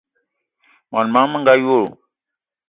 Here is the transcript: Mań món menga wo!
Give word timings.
Mań 0.95 1.07
món 1.17 1.27
menga 1.35 1.53
wo! 1.67 1.79